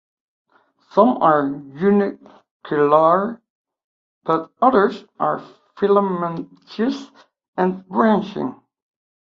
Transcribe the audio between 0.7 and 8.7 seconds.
Some are unicellular, but others are filamentous and branching.